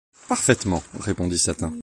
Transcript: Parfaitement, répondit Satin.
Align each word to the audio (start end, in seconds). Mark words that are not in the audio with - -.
Parfaitement, 0.27 0.81
répondit 0.99 1.37
Satin. 1.37 1.71